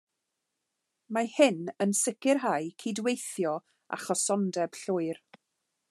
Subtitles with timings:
[1.17, 3.53] Mae hyn yn sicrhau cydweithio
[3.99, 5.25] a chysondeb llwyr.